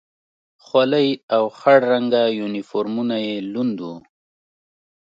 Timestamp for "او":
1.35-1.43